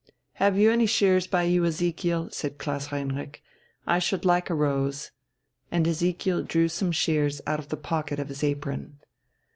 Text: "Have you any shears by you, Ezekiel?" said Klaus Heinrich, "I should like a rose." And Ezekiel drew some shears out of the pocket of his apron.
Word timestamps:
"Have 0.41 0.57
you 0.57 0.71
any 0.71 0.87
shears 0.87 1.27
by 1.27 1.43
you, 1.43 1.63
Ezekiel?" 1.63 2.29
said 2.31 2.57
Klaus 2.57 2.87
Heinrich, 2.87 3.43
"I 3.85 3.99
should 3.99 4.25
like 4.25 4.49
a 4.49 4.55
rose." 4.55 5.11
And 5.71 5.87
Ezekiel 5.87 6.41
drew 6.41 6.69
some 6.69 6.91
shears 6.91 7.39
out 7.45 7.59
of 7.59 7.67
the 7.69 7.77
pocket 7.77 8.17
of 8.17 8.29
his 8.29 8.43
apron. 8.43 8.97